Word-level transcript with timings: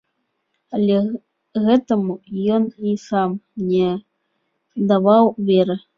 Але 0.77 0.95
гэтаму 1.67 2.13
ён 2.57 2.63
і 2.93 2.95
сам 3.05 3.37
не 3.69 3.89
даваў 4.93 5.33
веры. 5.53 5.79